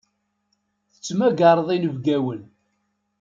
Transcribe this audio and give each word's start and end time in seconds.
Tettmagareḍ 0.93 1.69
inebgawen. 1.75 2.41